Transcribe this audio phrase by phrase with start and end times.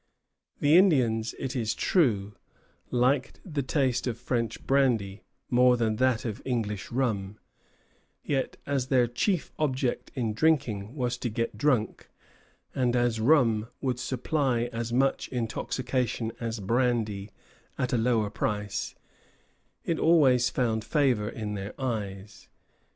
[0.61, 2.33] The Indians, it is true,
[2.89, 7.37] liked the taste of French brandy more than that of English rum;
[8.23, 12.09] yet as their chief object in drinking was to get drunk,
[12.73, 17.29] and as rum would supply as much intoxication as brandy
[17.77, 18.95] at a lower price,
[19.85, 22.49] it always found favor in their eyes.